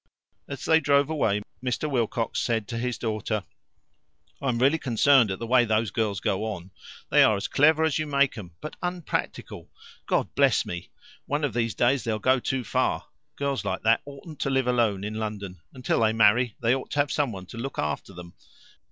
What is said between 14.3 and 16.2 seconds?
to live alone in London. Until they